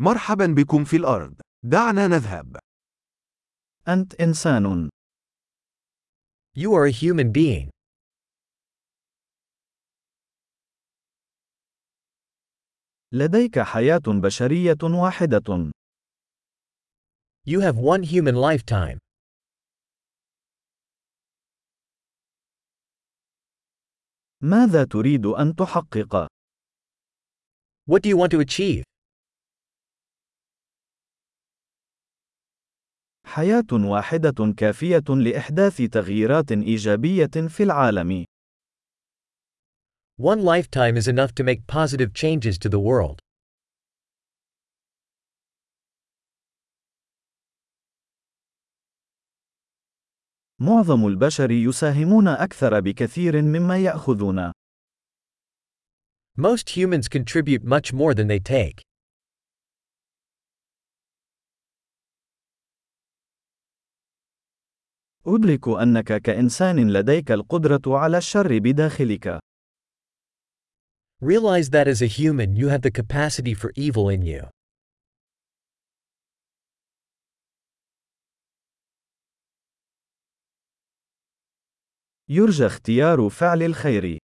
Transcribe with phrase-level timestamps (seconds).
[0.00, 1.40] مرحبا بكم في الأرض.
[1.62, 2.56] دعنا نذهب.
[3.88, 4.88] أنت إنسان.
[6.56, 7.70] You are a human being.
[13.12, 15.72] لديك حياة بشرية واحدة.
[17.46, 18.98] You have one human lifetime.
[24.42, 26.26] ماذا تريد أن تحقق؟
[27.86, 28.84] What do you want to achieve?
[33.28, 38.24] حياة واحدة كافية لإحداث تغييرات إيجابية في العالم.
[40.18, 43.20] One lifetime is enough to make positive changes to the world.
[50.60, 54.52] معظم البشر يساهمون أكثر بكثير مما يأخذون.
[56.36, 58.87] Most humans contribute much more than they take.
[65.26, 69.38] أدرك أنك كإنسان لديك القدرة على الشر بداخلك.
[71.20, 74.48] Realize that as a human you have the capacity for evil in you.
[82.30, 84.18] يرجى اختيار فعل الخير.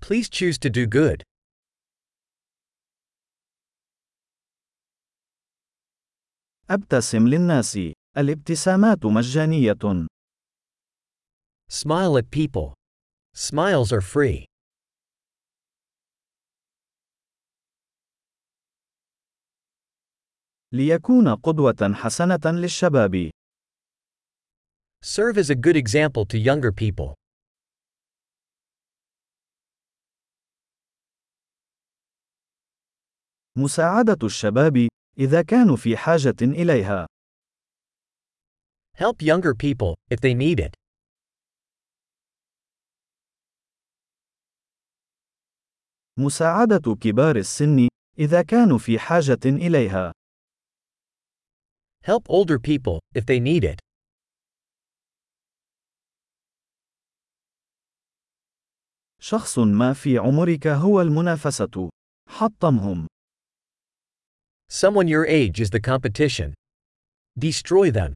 [0.00, 1.22] Please choose to do good.
[6.70, 7.99] أبتسم للناس.
[8.16, 10.06] الابتسامات مجانية.
[11.72, 12.74] Smile at people.
[13.36, 14.44] Smiles are free.
[20.72, 23.30] ليكون قدوة حسنة للشباب.
[25.04, 27.14] Serve as a good example to younger people.
[33.56, 34.88] مساعدة الشباب
[35.18, 37.06] إذا كانوا في حاجة إليها.
[38.99, 40.73] Help younger people, if they need it.
[46.19, 47.87] مساعدة كبار السن
[48.19, 50.11] إذا كانوا في حاجة إليها.
[52.03, 53.79] Help older people, if they need it.
[59.19, 61.89] شخص ما في عمرك هو المنافسة.
[62.29, 63.07] حطمهم.
[64.69, 66.53] Someone your age is the competition.
[67.39, 68.13] Destroy them.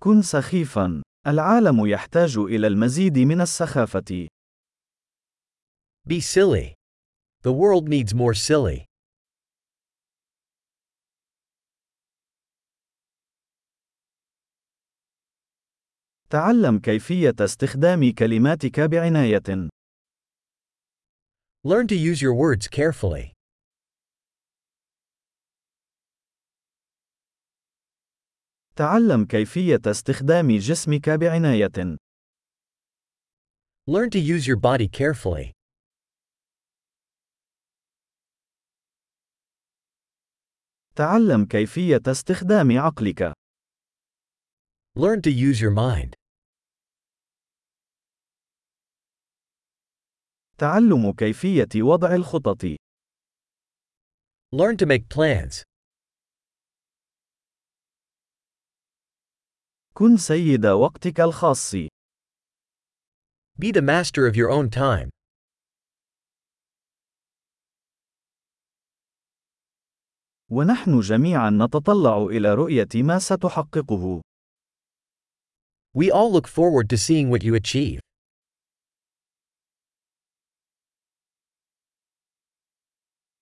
[0.00, 1.02] كن سخيفا.
[1.26, 4.28] العالم يحتاج إلى المزيد من السخافة.
[6.08, 6.74] Be silly.
[7.42, 8.84] The world needs more silly.
[16.30, 19.68] تعلم كيفية استخدام كلماتك بعناية.
[21.66, 23.37] Learn to use your words carefully.
[28.78, 31.96] تعلم كيفية استخدام جسمك بعناية.
[33.90, 35.52] Learn to use your body carefully.
[40.96, 43.32] تعلم كيفية استخدام عقلك.
[44.98, 46.14] Learn to use your mind.
[50.58, 52.64] تعلم كيفية وضع الخطط.
[54.54, 55.64] Learn to make plans.
[59.98, 61.74] كن سيد وقتك الخاص.
[63.58, 65.10] Be the master of your own time.
[70.50, 74.20] ونحن جميعا نتطلع إلى رؤية ما ستحققه.
[75.94, 78.00] We all look forward to seeing what you achieve.